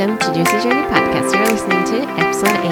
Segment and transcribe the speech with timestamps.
[0.00, 1.28] Welcome to Juicy Journey Podcast.
[1.30, 2.64] You're listening to episode 80.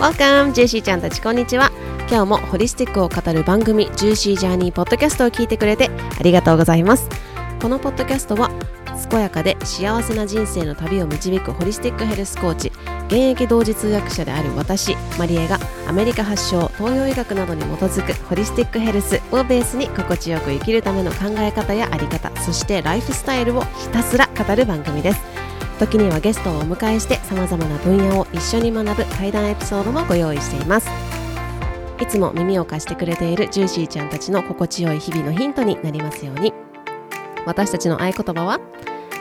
[0.00, 0.52] Welcome!
[0.52, 1.70] ジェシーちゃんたちこんにちは。
[2.10, 7.08] 今日もホリスティックを語る番組 Juicy Journey Podcast を聞いてくれてありがとうございます。
[7.62, 8.50] このポッドキャストは
[9.08, 12.72] 健やかで幸せな人生の旅を導くホリスティックヘルスコーチ
[13.06, 25.20] 現役同時通訳者である私マリエがアメリカ発祥東洋医学などに基づくホリスティックヘルスをベースに心地よく生きるための考え方やあり方そしてライフスタイルをひたすら語る番組です。
[25.78, 30.88] 時にはゲストをお迎えして様々な分野を一緒に学ぶ対談エピソードもご用意しています。
[32.00, 36.52] いつも耳を貸してくれているジューシーちゃんたちの心地よい日々のヒントになりますように。
[37.46, 38.60] 私たちの合言葉は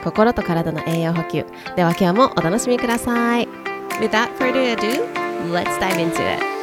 [0.03, 1.45] 心と体の栄養補給。
[1.75, 3.47] では今日もお楽しみください。
[3.99, 5.05] Without further ado,
[5.52, 6.55] let's dive into it.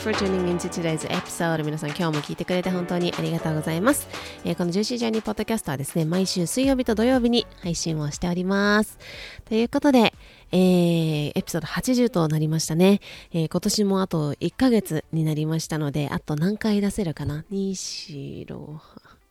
[0.00, 1.62] Much for tuning into today's episode.
[1.62, 4.08] 皆さん今日も聞いてくれて本当にありがとうございます。
[4.44, 8.98] えーこのジューシージャーニーポッドキャストはですね、毎週水曜日と土曜日に配信をしております。
[9.44, 10.14] ということで、
[10.52, 13.00] えーエピソード80となりましたね、
[13.32, 18.78] えー今年もあと1ヶ月になりましたので、あと何回出せるかな ?2、4、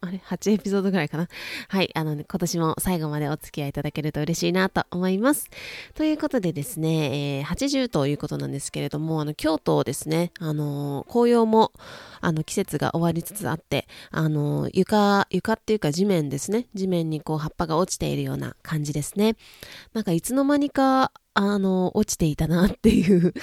[0.02, 1.28] あれ ?8 エピソードぐらいかな？
[1.68, 1.92] はい。
[1.94, 5.50] あの、ね、今年も最後までお付き合いいただけると嬉しいなと思います。
[5.94, 11.74] ということでですね、えー80ということなんですけれども、あの、京都ですね、あの、紅葉も、
[12.22, 16.68] あの、季節が終わりつつあって、あの、床、床っていうか地面ですね。
[16.74, 19.36] 地面にこう葉っぱが落ちているような感じですね。
[19.94, 23.34] なんかいつの間にか、あの、落ちていたなっていう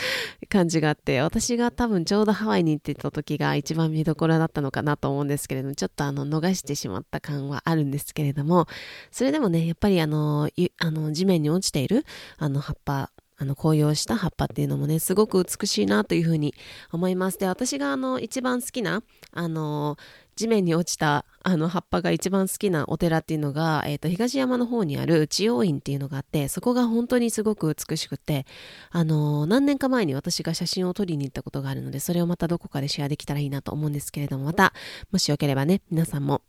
[0.51, 8.67] 感じがあって、私が多分ちょうどハワイに行ってた時が一番見どころだったのかなと思うんですけれども、ちょっとあの、逃してしまった感はあるんですけれども、
[9.11, 12.05] それでもね、やっぱりあの、あの地面に落ちている、
[12.37, 16.55] あの、葉っぱ、あの、紅葉した葉っぱっていうのもね、すごく美しいなというふうに
[16.93, 17.39] 思います。
[17.39, 19.97] で、私があの、一番好きな、あの、
[20.37, 28.47] 地面に落ちたあの葉っぱが一番好きなお寺っていうのが、えー、と東山の方にある千代院っていうのがあってそこが本当にすごく美しくて、
[28.91, 34.73] あのー何年か前に私が写真を撮りに行ったことがあるのでそれをまたどこかでシェアできたらいいなと思うんですけれどもまた
[35.11, 36.43] もしよければね皆さんも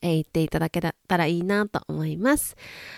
[0.00, 2.56] えー言っていただけたらいいなと思います。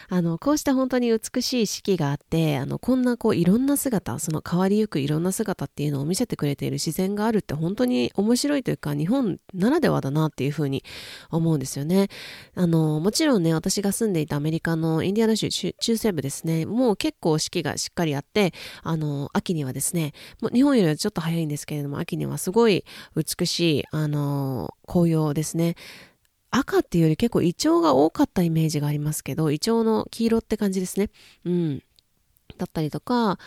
[0.08, 10.84] あの、こうした本当に美しい四季があって、あの、こんなこういろんな姿、その変わりゆくいろんな姿っていうのを見せてくれている自然があるって本当に面白いというか、日本ならではだなっていうふうに
[11.30, 12.08] 思うんですよね。
[12.54, 18.52] あの、もちろんね、私が住んでいたアメリカのインディアナ州中中西部ですね、もう結構四季がしっかりあって、
[18.82, 22.84] あの、秋にはですね、もう日本よりはちょっと早いんですけれども、秋にはすごい
[23.16, 25.76] 美しい、あの、紅葉ですね。
[26.56, 31.10] 赤っていうより結構イチョウが多かったイメージがありますけど、イチョウの黄色って感じですね。
[31.44, 31.82] うん。
[32.56, 33.38] だったりとか、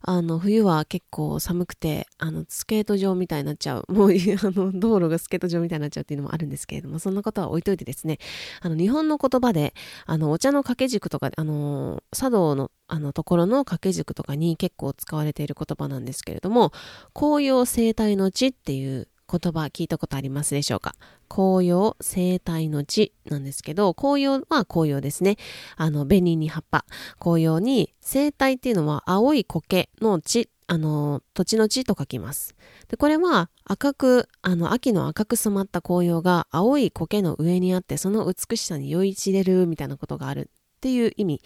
[0.00, 3.84] あの、冬は結構寒くて、あの、スケート場みたいになっちゃう。
[3.92, 8.18] もう、あの、道路がスケート場みたいになっちゃうっていうのもあるんですけれども、そんなことは置いといてですね、
[8.62, 9.74] あの、日本の言葉で、
[10.06, 16.72] あの、お茶の掛け軸とか、あの、茶道の、あの、ところの掛け軸とかに結構使われている言葉なんですけれども、
[17.12, 20.94] 紅葉生態の地っていう言葉聞いたことありますでしょうか？
[21.28, 25.36] 紅葉生態の地なんですけど、紅葉は紅葉ですね。
[25.76, 26.84] あの、紅に葉っぱ。
[27.18, 32.54] 紅葉に生態っていうのは青い苔の地、あの、土地の地と書きます。
[32.88, 41.42] で、これは赤く、あの、秋の赤く染まった紅葉が青い苔の上にあって、その美しさに酔いしれるみたいなことがあるっていう意味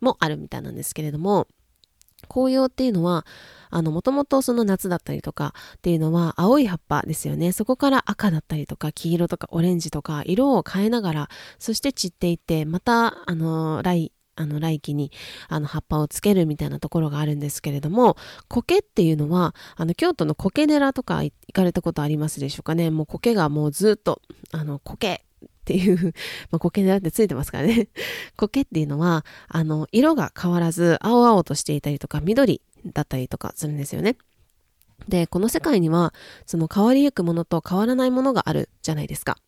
[0.00, 1.48] もあるみたいなんですけれども、
[2.28, 3.26] 紅葉っていうのは、
[3.70, 7.52] あの、もともとその夏だったりとかっていうのは青い葉っぱですよね。
[7.52, 15.10] そこから赤だったりとか黄色とかオレンジとか色を変えながら、そして散っていって、また、あの、来、あの、来季に、
[15.48, 18.16] あの、葉っぱをつけるみたいなところがあるんですけれども、
[18.48, 22.90] 苔っていうのは、あの、京都の苔寺とか行かれたことありますでしょうかね。
[22.90, 24.22] もう苔がもうずっと、
[24.52, 26.14] あの、苔っていう、
[26.50, 27.88] まあ、苔寺ってついてますからね。
[28.36, 34.16] 苔っていうのは、あの、色が変わらず、青々としていたりとか、緑だったりとかするんですよね。
[35.06, 36.12] で、この世界には、
[36.46, 39.38] その変わりゆくものと変わらないものがあるじゃないですか。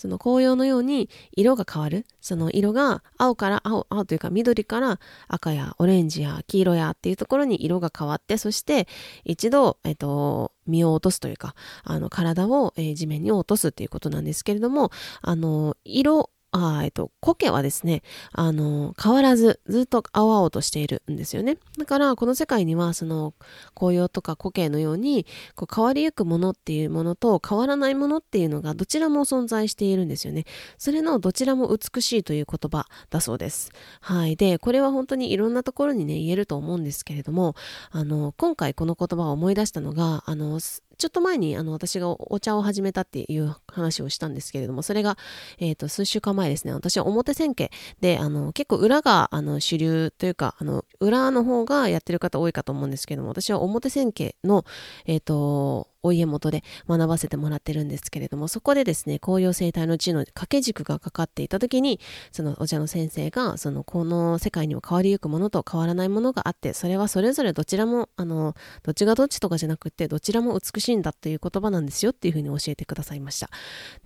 [0.00, 2.06] その紅葉のように色が変わる。
[2.22, 4.98] その色が青から青、青というか緑から
[5.28, 8.88] 赤やオレンジや黄色やっていうところに色が変わって、そして
[9.24, 11.54] 一度、えっと、身を落とすというか、
[11.84, 14.90] あの、体を、えー地面に落とすっていうことなんですけれども、
[15.20, 18.02] あの、色あえっと、苔はですね、
[18.32, 21.58] あの、変わらず、ずっと青々としているんですよね。
[21.78, 23.34] だから、この世界には、その、
[23.76, 30.44] 紅葉とか苔のように、こう変わりゆくものっていうものと、変わらないものっていうのが、どちらも存在しているんですよね。
[30.76, 33.70] それのどちらも美しいという言葉だそうです。
[34.00, 34.34] はい。
[34.34, 37.54] で、これは本当にいろんなところにね、言えると思うんですけれども、
[37.92, 40.58] あの、今回この言葉を思い出したのが、あの、
[41.00, 45.16] ちょっと前にあの私がお茶を始めたっていう話をしたんですけれども、それが、
[45.58, 47.70] えっ、ー、と、数週間前ですね、私は表千家
[48.00, 54.64] で、あの、結構裏が、あの、主流というか、あの、裏の方がやってる方多いかと思うんですけども、私は表千家の、
[55.06, 62.00] えっ、ー、と、お家元で学ばせてもらってるんですけれども、そこでですね、紅葉生態の地の掛け軸がかかっていた時に、
[62.32, 73.50] そのお茶の先生が、そのこの世界には変わりゆくものと変わらないものがあって、それはそれぞれどちらも、あの、どっちがどっちとかじゃなくて、どちらも美しいんだっていう言葉なんですよっていうふうに教えてくださいました。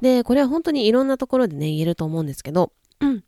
[0.01, 3.25] で、これは本当にいろんなところでね、言えると思うんですけど、うん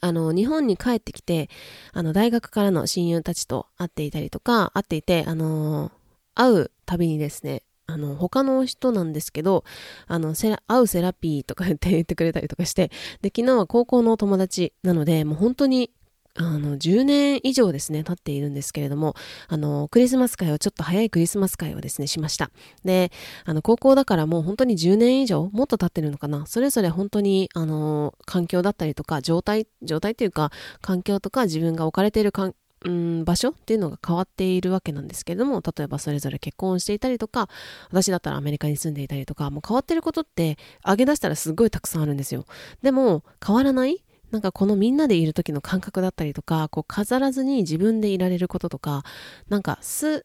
[0.00, 1.50] あの、日本に帰ってきて、
[1.92, 5.90] あの、大学からの親友たちと会っていたりとか、会っていて、あの
[6.34, 7.62] 会うたびにですね、
[7.92, 9.64] あの、他の人なんですけど、
[10.06, 12.88] あの、セラ、会うセラピーとか言って言ってくれたりとかして、
[13.20, 15.90] で、昨日は高校の友達なので、もう本当に、
[16.34, 19.14] あの、10年以上ですね、経っているんですけれども、
[19.48, 22.50] あの、クリスマス会を、ちょっと早いクリスマス会をですね、しました。
[22.84, 23.12] で、
[23.44, 26.46] あの、高校だからもう本当に10年以上、もっと経ってるのかな。
[26.46, 30.50] それぞれ本当に、あの、環境だったりとか、状態、状態というか、
[30.80, 37.48] 環境とか自分が置かれている環うん、場所っていうのが変わっているわけなんですけれども、例えばそれぞれ結婚していたりとか、
[37.90, 42.46] 私だったらアメリカに住んでいたりとか、もう変わってることって上げ出したらすごいたくさんあるんですよ。
[42.82, 44.02] でも、変わらない
[44.32, 49.04] なんかこのみんなでいる時の感覚だったりとか、こう飾らずに自分でいられることとか、
[49.48, 50.24] なんか素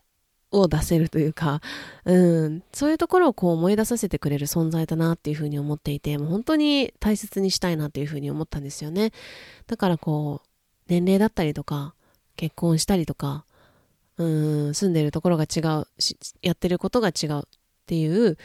[0.51, 1.61] を出せるというか、
[2.05, 9.11] うん、そういうところをこう思い出させてくれる存在だなっていうふうに思っていて、もう本当に大切にしたいなっていうふうに思ったんですよね。
[9.67, 10.47] だからこう、
[10.87, 11.93] 年齢だったりとか、
[12.37, 13.43] 結婚したりとか、
[14.17, 14.25] う
[14.69, 15.87] ん、住んでるところが違う
[16.41, 17.43] やってることが違うっ
[17.85, 18.37] ていう、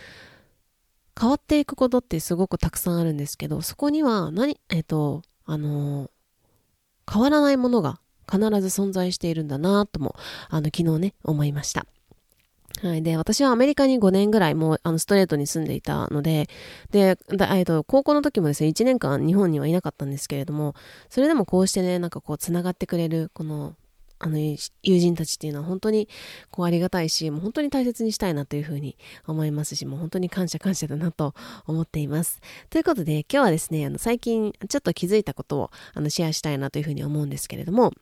[1.18, 6.10] 変わっていくことってすごくたくさんあるんですけど、そこには何、えっ、と、あの
[7.10, 8.00] 変わらないものが
[8.30, 10.16] 必ず存在しているんだなとも、
[10.48, 11.86] あの、昨日ね、思いました。
[12.80, 13.02] はい。
[13.02, 16.48] で、私はアメリカに5年ぐらいもう、あの、ストレートに住んでいたので、
[16.90, 20.74] で、えっと、高校の時もですね、1年間日本にはいなかったんですけれども、
[21.10, 23.74] それでもこうしてね、なんかこう、つながってくれる、この、
[24.24, 26.08] あの友人たちっていうのは本当に
[26.52, 28.96] こうありがたいし、もう本当に大切にしたいなというふうに
[29.26, 31.34] 思いますし、もう本当に感謝感謝だなと
[31.66, 32.40] 思っています。
[32.70, 37.92] ということで今日はですね、あの最近ちょっと気づいたことをあのシェアしたいなというふうに思うんですけれども、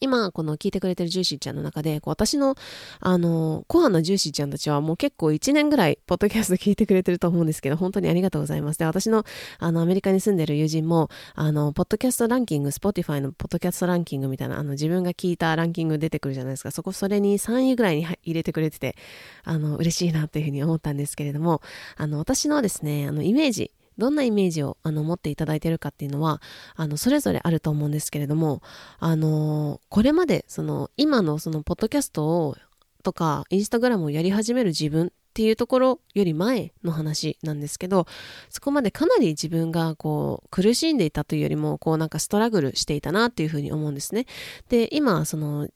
[0.00, 2.56] 今、この聞いてくれてるジューシーちゃんの中で、私の、
[3.00, 8.78] あの、コアなジューシーちゃんたちはもう結構1年ぐらい、ポッドキャスト聞いてくれてると思うんですけど、本当にありがとうございます。
[8.78, 9.24] で、私の、
[9.58, 16.72] あの、アメリカに住んでる友人も、あの、ポッドキャストランキング、 Spotifyのポッドキャストランキングみたいな、あの、自分が聞いたランキング出てくるじゃないですか。
[16.72, 18.96] そこ、それに3位ぐらいに入れてくれてて、
[19.44, 21.62] あの、嬉しいなというふうに思ったんですけれども、
[21.96, 26.40] あの、私のですね、あの、イメージ、どんなイメージをあの持っていただいているかっていうのは、
[26.74, 28.62] あの、それぞれあると思うんですけれども、
[28.98, 32.56] あの、これまで、その、今のその、ポッドキャストを、
[33.02, 38.06] とか、インスタグラムをやり始める自分っていうところより前の話なんですけど、
[38.48, 44.24] そこまでかなり自分がこう苦しんでいたというよりも、こうなんかストラグルしていたなっていうふうに思うんですね。
[44.70, 45.68] で、今、その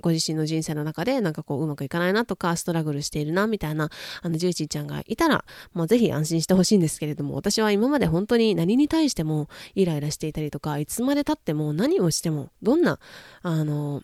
[0.00, 3.90] ご自身の人生の中でなんかこううまくいかないなとかストラグルしているなみたいな
[4.22, 12.98] あのジューシーちゃんがいたら、まあ、ぜひ安心してほしいんですけれども私は今まで本当に何に対してもイライラしていたりとかいつまでたっても何をしてもどんな
[13.42, 14.02] あの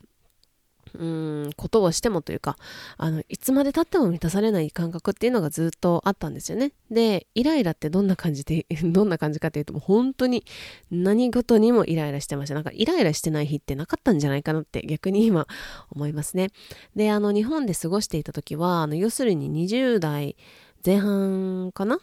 [0.98, 2.56] うん、ことをしてもというか、
[2.96, 6.72] あの、いつまで経っても満たされない感覚っていうのがずっとあったんですよね。
[6.90, 10.44] で、イライラってどんな感じで、 どんな感じかっていうと、もう本当に
[10.90, 12.54] 何事にもイライラしてました。
[12.54, 15.46] なんかイライラしてない日ってなかったんじゃないかなって逆に今
[15.90, 16.50] 思いますね。
[16.94, 20.36] で、あの、日本で過ごしていた時は、あの、要するに20代
[20.84, 21.98] 前半かな？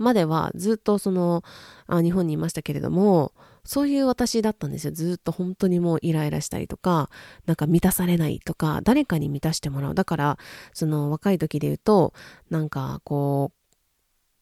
[0.00, 1.44] まではずっとその
[1.86, 3.32] あ日本にいましたけれども
[3.64, 4.92] そういう私だったんですよ。
[4.92, 7.10] ずっと本当にもうイライラしたりとか、
[7.46, 9.94] なんか満たされないとか、誰かに満たしてもらう。
[9.94, 10.38] だから、
[10.72, 12.12] その若い時で言うと、
[12.50, 13.52] なんかこ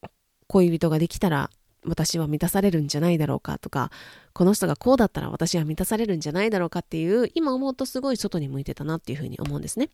[0.02, 0.08] う、
[0.46, 1.50] 恋人ができたら
[1.84, 3.90] 私は満たされるんじゃないだろうかとか、
[4.32, 9.90] この人がこうだったら私は満たされるんじゃないだろうかっていう、今思うとすごい外に向いてたなっていうふうに思うんですね。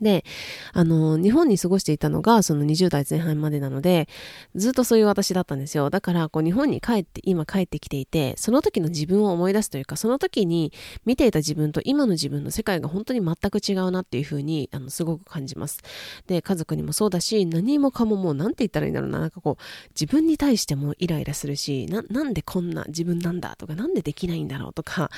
[0.00, 0.24] で、
[0.72, 4.08] あの、日本に過ごしていたのがその20代前半までなので、
[4.54, 5.90] ずっとそういう私だったんですよ。
[5.90, 10.72] だから、こう日本に帰って、今帰ってきていて、その時の自分を思い出すというか、その時に
[11.04, 15.80] 見ていた自分と今の自分の世界が本当に全く違うなっていうふうに、あの、すごく感じます。
[16.26, 25.10] で、家族にもそうだし、何もかももう何て言ったらいいんだろうな、なんかこう、自分に対してもイライラするし、な、なんでこんな自分なんだとか、なんでできないんだろうとか、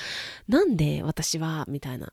[0.49, 2.13] なんで私は、みたいな。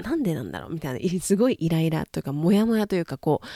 [0.00, 3.46] なんでなんだろうみたいな、すごいイライラというか、モヤモヤというか、こう、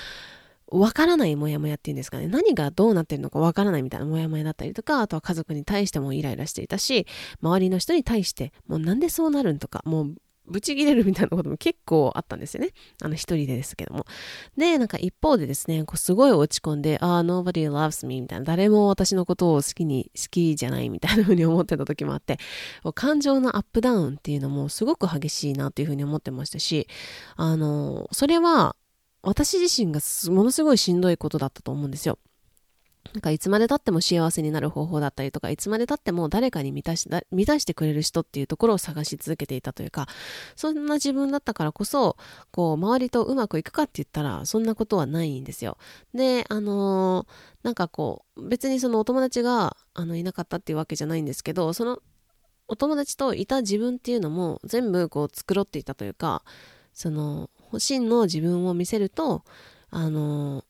[0.80, 2.26] わからないモヤモヤっていうんですかね。
[2.26, 7.06] 何がどうなってるのかわからないみたいなモヤモヤだったりとか、あとは家族に対してもイライラしていたし、
[7.42, 10.14] 周りの人に対して、もうなんでそうなるんとか、もう
[10.46, 12.70] ブチギレるみたいなことも結構あったんですよね。
[13.02, 14.06] あの一人でですけども。
[14.56, 22.38] で、なんか一方でですね、こうすごい落ち込んで、ああ、nobody loves me みたいな、誰も私のことを好きに、好きじゃないみたいな風に思ってた時もあって、
[22.94, 26.88] 感情のアップダウンっていうのもすごく激しいなっていう風に思ってましたし、
[27.36, 28.76] あの、それは
[29.22, 30.00] 私自身が
[30.32, 32.18] ものすごいしんどいことだったと思うんですよ。
[33.12, 40.08] なんかいつまで経っても幸せになる方法だったりとか、いつまで経っても誰かに満たし、満たしてくれる人っていうところを探し続けていたというか、
[40.56, 42.16] そんな自分だったからこそ、
[42.50, 45.76] こう、周りとうまくいくかって言ったら、そんなことはないんですよ。
[46.12, 47.26] で、あのー、
[47.62, 52.00] なんかこう、別にそのお友達が、あの、いなかったっていうわけじゃないんですけど、その、
[52.66, 56.42] お友達といた自分っていうのも全部こう繕っていたというか、
[56.94, 59.44] その、真の自分を見せると、
[59.90, 60.64] あのー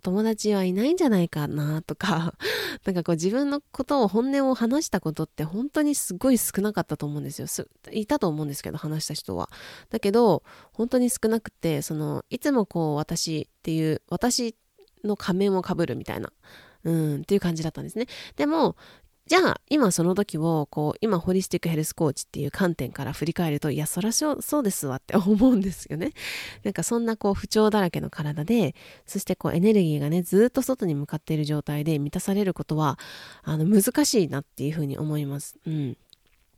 [0.00, 2.34] 友達はいないんじゃないかなとか、
[2.84, 7.66] なんかこう自分のことを本音を話したことって本当にすごい少なかったと思うんですよ。
[7.92, 9.50] いたと思うんですけど、話した人は。
[9.90, 10.42] だけど、
[10.72, 14.56] 本当に少なくて、その、いつもこう私っていう、私
[15.04, 16.32] の仮面をかぶるみたいな、
[16.84, 18.06] うん、っていう感じだったんですね。
[18.36, 18.76] でも、
[19.30, 26.14] じゃあ、今その時を、こう、今、ホリスティックヘルスコーチっていう観点から振り返ると、いや、そらそうそうですわって思うんですよね。
[26.64, 28.74] なんかそんなこう、不調だらけの体で、
[29.06, 32.98] そしてこう、エネルギーがね、ずっと外に向かっている状態で満たされることは、
[33.44, 35.60] あの、難しいなっていうふうに思います。
[35.64, 35.96] うん。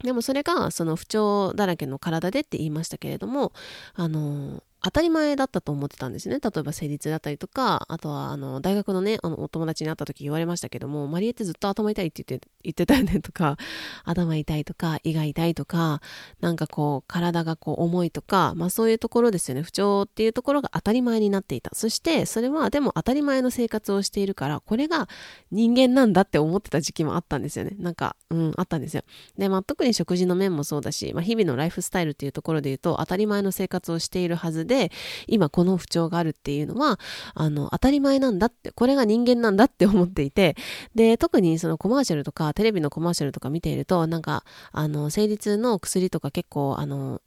[0.03, 3.53] でもそれが、その不調だらけの体でって言いましたけれども、
[3.93, 6.39] あの、当たり前だったと思ってたんですね。
[6.41, 13.57] 例えば生理痛だったりとか、あとはあの大学のね、あのお友達に会った時言われましたけども、マリエってずっと頭痛いって言って言ってたよねとか、
[14.05, 16.01] 頭痛いとか、胃が痛いとか、
[16.41, 19.63] なんかこう体がこう重いとか、まあそういうところですよね。
[19.63, 21.71] 不調っていうところが当たり前になっていた。
[21.75, 25.09] そしてそれはでも当たり前の生活をしているから、これが
[25.51, 27.77] 人間なんだって思ってた時期もあったんですよね。
[27.79, 29.05] なんか、うん、あったんですよ。
[29.39, 34.91] で、まあ特に食事の面もそうだし、まあ日々のライフスタイルっていうところで言うと当たり前の生活をしているはずで、で、
[35.27, 36.99] 今この不調があるっていうのは、
[37.35, 40.57] あの、当たり前なんだって、これが人間なんだって思っていて、
[40.95, 47.21] で、特にそのコマーシャルとか、テレビのコマーシャルとか見ていると、なんか、あの、生理痛の薬とか結構、あの、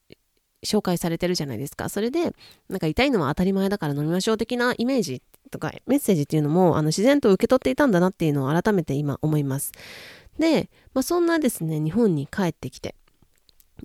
[0.64, 1.88] 紹介されてるじゃないですか。
[1.90, 2.34] それで、
[2.68, 5.22] なんか痛いのは当たり前だから飲みましょう的なイメージ
[5.52, 9.72] とかメッセージっていうのも、あの、自然と受け取っていたんだなっていうのを改めて今思います。
[10.40, 12.96] で、まあ、そんなですね、日本に帰ってきて、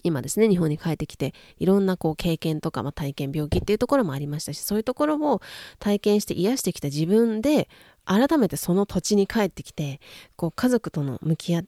[0.02, 5.40] 今ですね、日本に帰ってきて、いろんなこう経験とか、まあ、体験、病気っていうところもありましたし、そういうところを
[5.78, 7.68] 体験して癒してきた自分で、
[8.04, 10.00] 改めてその土地に帰ってきて、
[10.36, 11.62] こう家族との向き合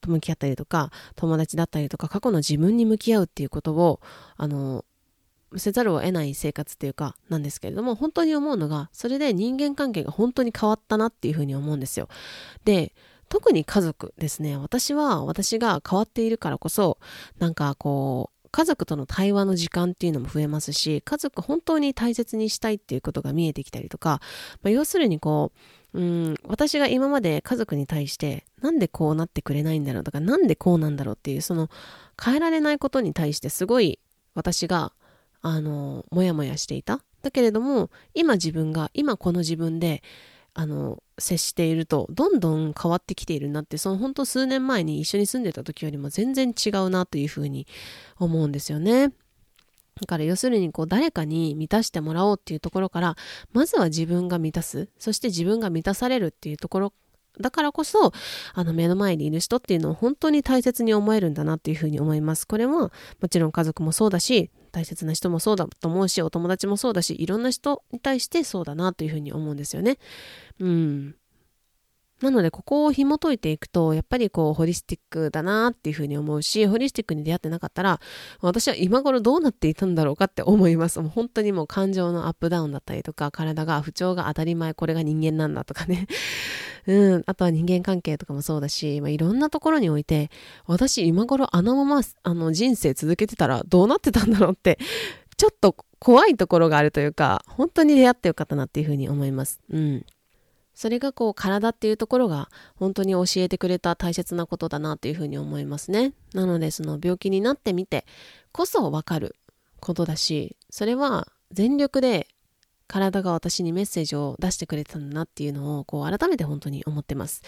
[0.00, 4.00] と向き合ったりとか、友達だったりとか、過去の自分に向き合うっていうことを、
[4.36, 4.84] あの、
[5.56, 12.08] せざるを得ない生活っていうかなんですけれども本当に思うのがそれで人間関係が本当に変わったなっていうふうに思うんですよ。
[12.64, 12.94] で
[13.32, 14.58] 特に家族ですね。
[14.58, 16.98] 私は私が変わっているからこそ、
[17.38, 24.20] なんかこう、家族との対話の時間っていうのも増えますし、家族本当に大切にしたいっていうことが見えてきたりとか、
[24.62, 25.50] まあ、要するにこ
[25.94, 31.70] う、うん、私が今まで家族に対して、なんでこうなってくれないんだろうとか、なんでこうなんだろうっていう、その
[32.22, 33.98] 変えられないことに対してすごい
[34.34, 34.92] 私が、
[35.40, 37.00] あの、もやもやしていた。
[37.22, 40.02] だけれども、今自分が、今この自分で、
[40.52, 47.66] あの、接していると、どんどん変わってきているなって、その本当数年前に一緒に住んでた時よりも全然違うなというふうに
[48.18, 49.08] 思うんですよね。
[50.00, 53.16] だから要するにこう誰かに満たしてもらおうっていうところから、
[53.52, 56.92] まずは自分が満たす、そして自分が満たされるっていうところ
[57.40, 58.12] だからこそ、
[58.54, 62.46] あの目の前にいる人っていうのを本当に大切に思えるんだなっていうふうに思います。
[62.46, 69.98] これはもちろん家族もそうだし、大切な人もそうだと思うし、お友達もそうだし、いろんな人に対してそうだなというふうに思うんですよね。
[70.58, 71.14] うん。
[72.22, 78.00] なので、ここを紐解いていくと、やっぱりこう、ホリスティックだなっていうふうに思うし、ホリスティックに出会ってなかったら、
[78.40, 81.00] 私は今頃どうなっていたんだろうかって思います。
[81.00, 86.06] もう本当にもう感情のアップダウンだったりとか、体が不調が当たり前、これが人間なんだとかね。
[86.86, 90.30] うん、あとは人間関係とかもそうだし、まあ、いろんなところにおいて、
[90.66, 94.78] 私今頃あのまま、あの人生続けてたらどうなってたんだろうって、
[95.36, 99.60] ちょっと怖いところがあるというか、本当に出会ってよかったなっていうふうに思います。
[99.70, 100.06] うん。
[100.74, 106.12] それがこう体っていうところが本当に教えてくれた大切なことだなっていうふうに思いますね。
[106.34, 108.06] なのでその病気になってみて
[108.52, 109.36] こそわかる
[109.80, 112.26] ことだし、それは全力で
[112.92, 117.42] 体が私にメッセージを出してくれたんだなっていうのをこう改めて本当に思ってます。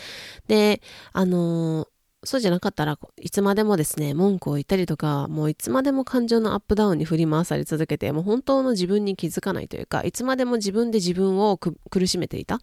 [0.49, 0.81] で、
[1.13, 1.89] あのー
[2.27, 12.61] そうじゃなかったらいつまでもですね、文句を言ったりとか、もういつまでも感情のアップダウンに振り回され続けて、もう本当の自分に気づかないというか、いつまでも自分で自分を苦しめていた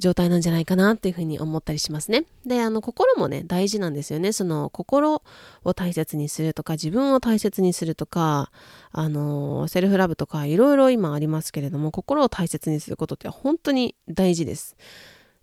[0.00, 2.24] 状態なんじゃないかなっていうふうに思ったりしますね。
[2.44, 4.32] で、あの、心もね、大事なんですよね。
[4.32, 5.22] その、心
[5.62, 8.50] を大切にするとか、自分を大切にするとか、
[8.90, 14.76] あの、セルフラブとか、いろいろ今ありますけれども、心を大切にすることって本当に大事です。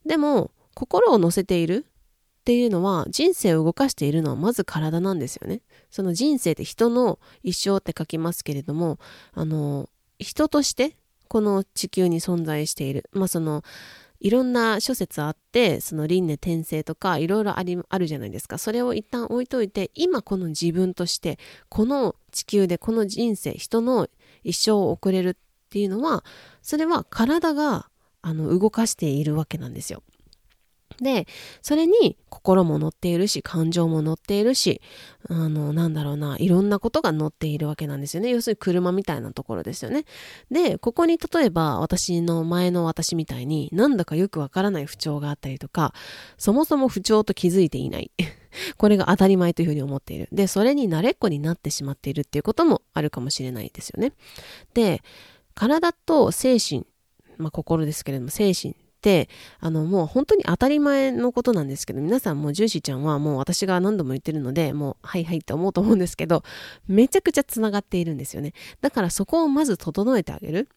[0.06, 5.60] でも、心を乗せているっていうのは人生を動かしているのはまず体なんですよね。
[5.90, 9.00] その人生って人の一生って書きますけれども、
[9.34, 10.96] あの、人として
[11.28, 13.10] この地球に存在している。
[13.12, 13.64] まあその、
[14.20, 18.58] いろんな諸説あって、その輪廻転生とかいろいろあり、あるじゃないですか。
[18.58, 21.38] それを一旦置いといて、今この自分として、
[21.70, 24.08] この地球でこの人生、人の
[24.44, 25.36] 一生を送れるっ
[25.70, 26.24] ていうのは、
[26.62, 27.90] それは体が
[28.22, 30.04] あの動かしているわけなんですよ。
[31.01, 31.27] で、
[31.62, 34.82] それに心も乗っているし、感情も乗っているし、
[35.29, 38.29] あの、なんだろうな、いろんなことが乗っているわけなんですよね。
[38.29, 40.06] 要するに車みたいなところですよね。
[40.50, 45.94] で、ここに例えば私の前の私みたいになんだかよくわからない不調があったりとか、
[46.38, 48.12] そもそも不調と気づいていない。
[48.77, 50.29] これが当たり前というふうに思っている。
[50.32, 54.13] で、それに慣れっこになってしまっているっていうこともあるかもしれないですよね。
[54.74, 55.03] で、
[55.53, 56.88] 体と精神、
[57.38, 58.75] まあ心ですけれども、精神、
[59.60, 66.44] あの、もう本当に当たり前のことなんですけど、皆さんもジューシーちゃんはもう私が何度も言ってるので、もう、はいはいって思うと思うんですけど、
[66.88, 68.54] めちゃくちゃ繋がっているんですよね。
[68.82, 70.70] だからそこをまず整えてあげる。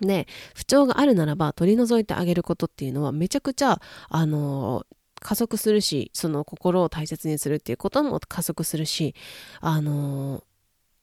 [0.00, 4.84] で、不調があるならば取り除いてあげることっていうのはめちゃくちゃ、あの、
[5.20, 9.14] 加速するし、その心を大切にするっていうことも加速するし、
[9.60, 10.42] あの、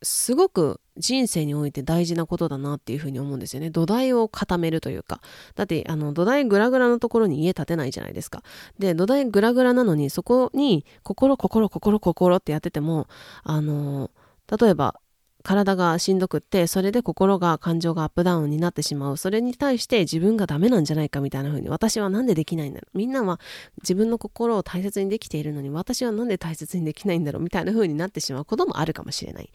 [0.03, 3.69] すごく人生において大事なことだなっていうふうに思うんですよね。
[3.69, 5.21] 土台を固めるというか。
[5.55, 8.43] だって、あの、土台グラグラのところに家建てないじゃないですか。
[8.79, 13.07] で、土台グラグラなのに、そこに、心、心、心、心ってやってても、
[13.43, 14.11] あの、
[14.59, 14.99] 例えば、
[15.43, 19.17] 体がしんどくってそれで心が感情がアップダウンになってしまう。
[19.17, 22.97] それに対して自分がダメなんじゃないかみたいな風に私はなんでできないんだろう。
[22.97, 23.39] みんなは
[23.81, 29.51] 自分の心を大切にできているのに私はなんで大切にできないんだろうみたいな風になってしまうこともあるかもしれない。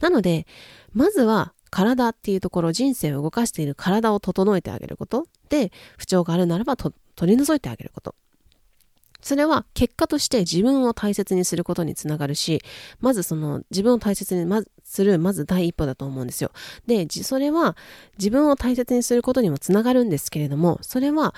[0.00, 0.46] なので
[0.92, 5.26] まずは体っていうところ人生を動かしている体を整えてあげること。
[5.48, 8.14] で不調があるならば取り除いてあげること。
[9.24, 12.60] それは結果として自分を大切にすることにつながるし、
[13.00, 14.46] まずその自分を大切に
[14.84, 16.52] する、まず第一歩だと思うんですよ。
[16.86, 17.74] で、それは
[18.18, 21.34] 自分を大切にすることにもつながるんですけれども、それは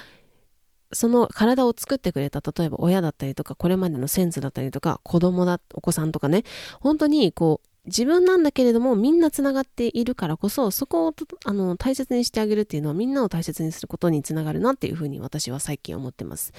[0.93, 6.43] その体を作ってくれた、例えば親だったりとか、これまでのセンスだったりとか、子供だ、お子さんとかね、
[6.81, 16.53] 本当にこう、自分なんだけれどもみんなつながっているからこそそこをあの大切にしてあげるっていうのはみんなを大切にすることにつながるなっていうふうに私は最近思ってます。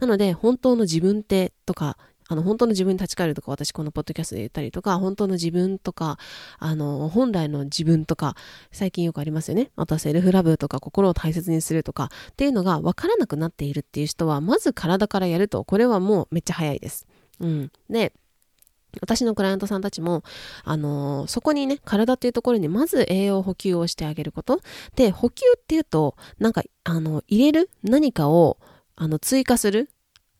[0.00, 1.96] なので、本当の自分ってとか、
[2.30, 6.16] あの、本当の自分に立ち返るとか、私このポッドキャストで言ったりとか、本当の自分とか、
[6.58, 8.36] あの、本来の自分とか、
[8.70, 9.72] 最近よくありますよね。
[9.74, 17.06] あとはセルフラブとか、心を大切にするとか、っていうのが分からなくなっているっていう人は、まず体からやると、これはもうめっちゃ早いです。
[17.40, 17.72] うん。
[17.90, 18.12] で、
[19.00, 20.22] 私のクライアントさんたちも、
[20.64, 24.60] あのー、そこにね、体っていうところにまず栄養補給をしてあげること。
[24.96, 28.58] で、補給っていうと、なんか、あの、入れる何かを、
[29.02, 29.88] あの、追加する？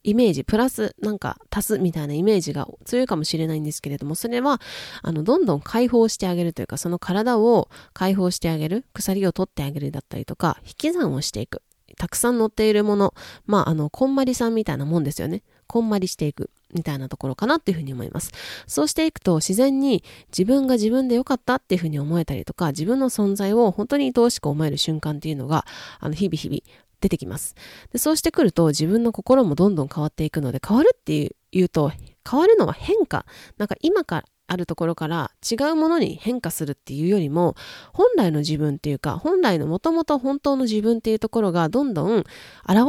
[0.02, 4.60] イメージ、プラスなんか足すみたいなイメージが強いかもしれないんですけれども、それは、
[5.02, 11.62] あの、どんどん解放してあげるというか、その体を解放してあげる、鎖を取ってあげるだったりとか、引き算をしていく。
[11.96, 13.14] たくさん乗っているもの、
[13.46, 15.42] まあ、あの、こんまりさんみたいなもんですよね。
[15.66, 16.50] こんまりしていく。
[16.72, 18.30] みたいなところかなっていうふうに思います。
[18.66, 25.66] そうしていくと自然に自分が自分で良かったっていうふうに思えたりとか、自分の存在を本当に愛おしく思える瞬間っていうのが、
[25.98, 26.62] あの、日々日々
[27.00, 27.54] 出てきます。
[27.92, 31.92] でそうしてくると自分の心もどんどん変わっていくので変わるっていうと
[32.28, 33.26] 変わるのは変化。
[33.58, 37.54] なんか今からあるところから違うものに変化するっていうよりも
[37.92, 42.26] 本来の自分っていうか本来のもともと本当の自分っていうところがどんどん現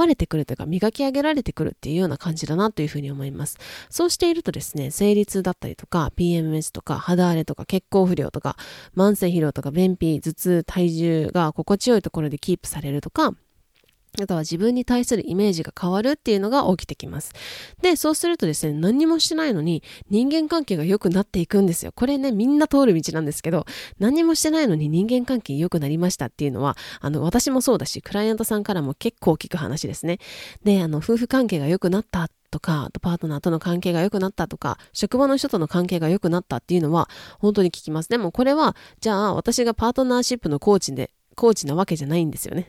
[0.08, 3.60] れてくるというか磨き上げられてくるっていうような感じだなというふうに思います
[3.91, 8.58] そうしているとですね生理痛だったりとか PMS とか肌荒れとか血行不良とか
[8.97, 13.36] 慢性疲労とか便秘頭痛体重が心地よいところでキープされるとか
[14.19, 17.34] あとは自分に対するイメージが変わるっていうのが起きてきます。
[17.82, 21.93] で、そうするとですね、何にもしてないのに人間関係が良くなっていくんですよ。
[21.93, 23.65] これね、みんな通る道なんですけど、
[24.00, 30.19] 何にもしてないのに人間関係良くなりましたっていうのは、あの、私もそうだし、クライアントさんからも結構聞く話ですね。
[30.63, 38.10] で、あの、夫婦関係が良くなったとか、パートナーとの関係が良くなったとか、職場の人との関係が良くなったっていうのは本当に聞きます。
[38.10, 41.12] でもこれは、じゃあ私がパートナーシップのコーチで
[41.42, 42.68] コーチなわけじゃないんですよね。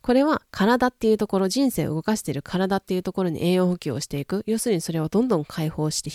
[0.00, 4.44] これは体っていうところ、人生を動かしている体っていうところに栄養補給をしていく。
[4.46, 6.10] 要するにそれをどんどん解放して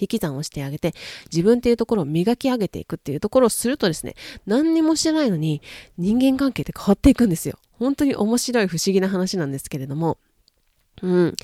[0.00, 0.94] 引き算をしてあげて、
[1.30, 4.14] 自分っていうところを磨き上げていくっていうところをするとですね、
[4.46, 5.60] 何にもしてないのに
[5.98, 7.58] 人間関係って変わっていくんですよ。
[7.72, 10.16] 本当に面白い不思議な話なんですけれども。
[11.02, 11.34] うん。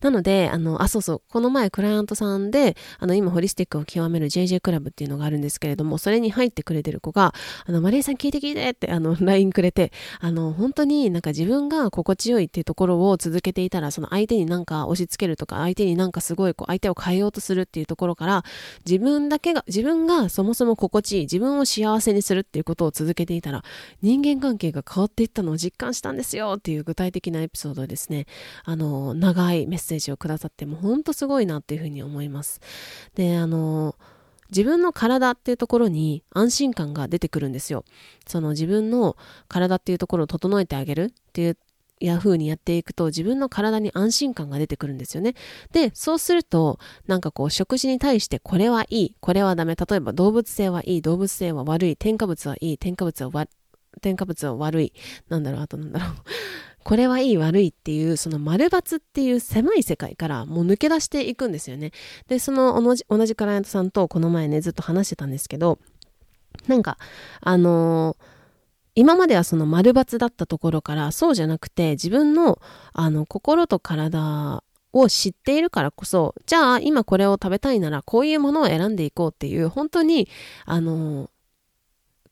[0.00, 7.34] なので、あの、あ、そうそう、この前クライアントさんで、あの、今ホリスティックを極める JJ クラブっていうのがあるんですけれども、それに入ってくれてる子が、
[7.66, 18.44] あの、マリエさん聞いて聞いてって、あの、 LINE くれて、あの、本当になんか自分が心地よいっていうところを続けていたら、その相手になんか押し付けるとか、相手になんかすごいこう、相手を変えようとするっていうところから、
[18.86, 23.62] 自分だけが、自分がそもそも心地いい、自分を幸せにするっていうことを続けていたら、
[24.02, 28.26] 人間関係が変わっていったのを実感したんですよっていう具体的なエピソードですね、
[28.64, 32.60] あの、長いメッセージをくださっても本当すごいなっていうふうに思います。
[33.14, 33.96] で、あの、
[34.50, 37.84] 自分の体っていうところに安心感が出てくるんですよ。
[38.26, 39.16] その自分の
[39.48, 41.56] 体っていうところを整えてあげるっていう
[42.00, 45.34] や風にやっていくと自分の体に安心感が出てくるんですよね。
[45.70, 49.76] で、そうすると、なんかこう食事に対してこれはいい、これはダメ。
[49.76, 53.46] 例えば動物性はいい、動物性は悪い、添加物はいい、添加物は
[54.00, 54.92] 添加物は悪い。
[55.28, 56.10] なんだろう、あとなんだろう。
[56.82, 61.92] これはいい悪いっていうその丸抜っていう狭い世界からもう抜け出していくんですよね。
[62.28, 65.78] で、その同じ同じクライアントさんとこの前ねずっと話してたんですけど、
[66.66, 66.98] なんか
[67.40, 68.24] あのー、
[68.94, 72.60] 今まではその丸抜だったところからそうじゃなくて自分の
[72.92, 74.62] あの心と体
[74.92, 80.28] を知っているからこそじゃあ今これを食べたいならこういうものを選んでいこうっていう本当に
[80.64, 81.30] あの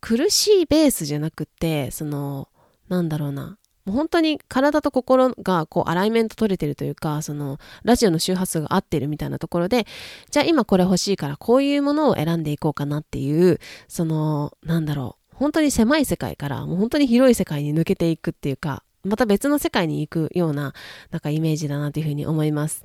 [0.00, 2.48] 苦しいベースじゃなくてその
[2.88, 3.58] なんだろうな
[3.88, 9.87] もう本当に体と心がこうアライメント取れてるというか、そのラジオの周波数が合ってるみたいなところで、
[10.31, 20.74] じゃあ今これ欲しいからこういうものを選んでいこうかなっていう、その、なんだろう、本当に狭い世界からもう本当に広い世界に抜けていくっていうか、また別の世界に行くような、
[21.11, 22.85] なんかイメージだなというふうに思います。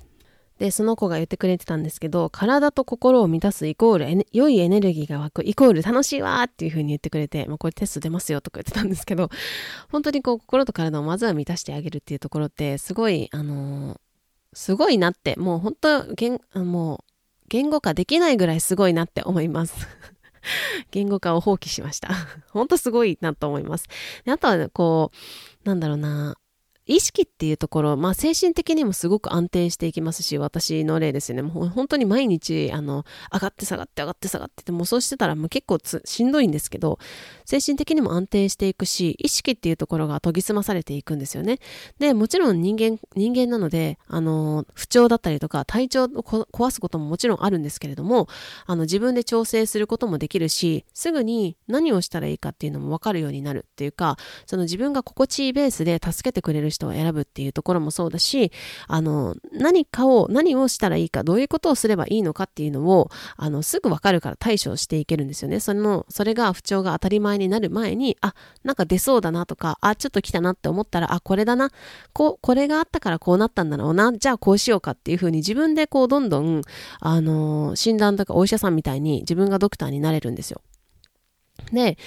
[0.60, 9.30] で、その子が言ってくれてたんですけど、体と心を満たすイコール良いエネルギーが湧くイコール楽しいわっていう風に言ってくれて、まあ、これテスト出ますよとか言ってたんですけど、
[9.92, 13.98] 本当にこう心と体をまずは満たしてあげるっていうところって、すごい、あのー、
[14.54, 17.14] すごいなって、もう本当、言もう
[17.50, 19.76] 言語化できないぐらいすごいなって思います。
[20.92, 22.10] 言語化を放棄しました。
[22.52, 23.88] 本当すごいなと思います。
[24.26, 25.12] であとは、こ
[25.64, 26.38] う、なんだろうな、
[26.86, 31.42] 意識っていうところ、まあ精神的にもすごく安定していきますし、私の例ですよね。
[31.42, 37.00] もう本当に毎日、あの、上がって下がって上がって下がってて、もそうしてたらもう結構しんどいんですけど、
[37.46, 41.60] 精神的にも安定していくし、意識っていうところが研ぎ澄まされていくんですよね。
[42.00, 48.28] で、もちろん人間、人間なので、あの、不調だったりとか、体調を壊すことももちろんあるんですけれども、
[48.66, 58.52] あの、自分で調整することもできるし、すぐに何をしたらいいかっていうのもわかるようになるっていうか、その自分が心地いいベースで助けてくれる人を選ぶっていうところもそうだし、
[58.88, 65.60] あの、何かを、何をしたらいいか、どういうことをすればいいのかっていうのを、あの、すぐわかるから対処していけるんですよね。
[65.60, 71.72] その、それが不調が当たり前になる前に、あ、なんか出そうだなとか、あ、ちょっと来たなって思ったら、あ、これだな。
[72.14, 74.14] こう、これがあったからこうなったんだろうな。
[74.14, 76.62] じゃあこうしようかっていうふうに自分でこう、どんどん、
[77.00, 80.62] あの、診断とかお医者さんみたいに自分がドクターになれるんですよ。
[81.72, 81.98] で、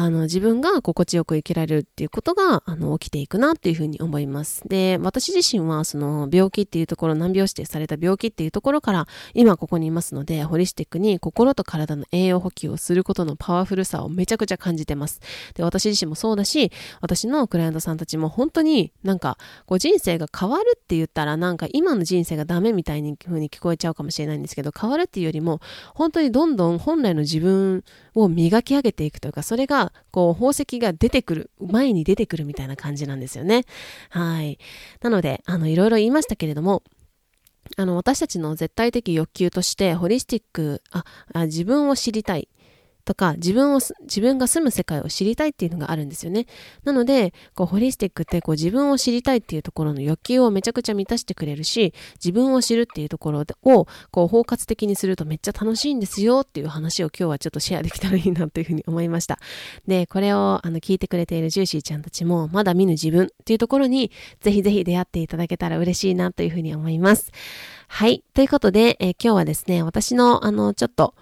[0.00, 4.62] あの、自分が心地よく生きられるっていうことが、あの、起きていくなっていうふうに思います。
[4.68, 15.20] で、私自身は、その、病気っていうところ、難病指定された病気っていうところから、今ここにいますので、ホリスティックに心と体の栄養補給をすることのパワフルさをめちゃくちゃ感じてます。
[15.54, 25.60] で、私自身もそうだし、私のクライアントさんたちも本当になんか、こう人生が変わるって言ったら、なんか今の人生がダメみたいに風に聞こえちゃうかもしれないんですけど、変わるっていうよりも、
[25.94, 27.82] 本当にどんどん本来の自分
[28.14, 33.64] を磨き上げていくというか、それが、こう、宝石が出てくる、前に出てくるみたいな感じなんですよね。
[34.10, 34.58] はい。
[35.00, 36.82] なので、あの、いろいろ言いましたけれども、
[37.76, 42.48] あの、私たちの絶対的欲求として、ホリスティック、あ、あ自分を知りたい。
[43.08, 46.44] とか自分を自分が住む世界を知りたいっていうのがあるんですよね。
[46.84, 59.38] なのでこうホリスティックってこう自分を知りたいっていうところの欲求をめちゃくちゃ満たしてくれるし自分を知るっていうところをこう包括的にするとめっちゃ楽しいんですよっていう話を今日はちょっとシェアできたらいいなというふうに思いました。
[59.86, 67.32] でこれをあの聞いてくれているジューシーちゃんたちもまだ見ぬ自分っていうところにぜひぜひ出会っていただけたら嬉しいなというふうに思います。
[67.88, 68.22] はい。
[68.34, 71.14] ということで、えー、今日はですね、私のあの、ちょっと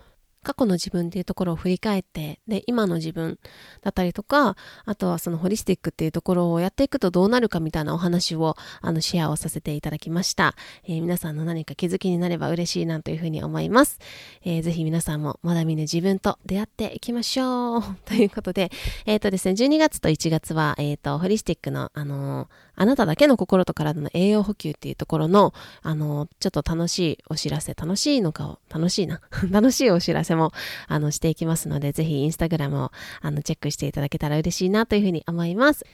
[0.47, 3.41] 過去の自分っていうところを振り返って、で、今の自分
[3.83, 10.55] だったりとか、あとはそのホリスティックっていうところをやっていくとどうなるかみたいなお話を、あの、シェアをさせていただきました。
[10.85, 13.99] えー、皆さんの何か気づきになれば嬉しいなというふうに思います。
[14.45, 17.83] えー、ぜひ皆さんもまだ見ぬ自分と出会っていきましょう。
[18.07, 18.71] ということで、
[19.05, 29.21] えっ、ー、とですね、12月と1月は、えっ、ー、と、ホリスティックの、あのーあなただけの心と体の栄養補給っていうところの、あの、ちょっと楽しいお知らせ、楽しいのかを、楽しいな。
[29.51, 30.53] 楽しいお知らせも、
[30.87, 35.85] あの、していきますので、ぜひインスタグラムを、あの、チェックしていただけたら嬉しいなというふうに思います。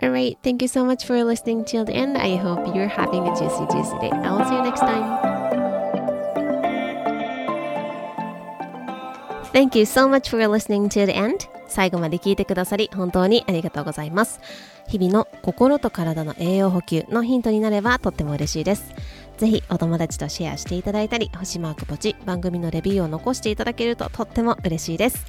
[0.00, 2.16] Alright, thank you so much for listening till the end.
[2.18, 4.10] I hope you're having a juicy, juicy day.
[4.10, 5.32] I will see you next time.
[9.52, 11.46] Thank you so much for listening to the end.
[11.72, 14.40] 最後まで聞いてくださり本当にありがとうございます。
[14.88, 18.94] 日々の心と体の栄養補給のヒントになればとっても嬉しいです。
[19.38, 25.26] ぜひお友達とシェアしていただいたり、星マークポチ、番組のレビューを残していただけるととっても嬉しいです。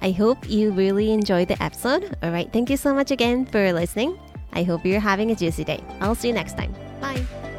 [0.00, 2.16] I hope you really enjoyed the episode.
[2.20, 4.16] Alright, thank you so much again for listening.
[4.52, 5.82] I hope you're having a juicy day.
[6.00, 6.72] I'll see you next time.
[7.00, 7.57] Bye.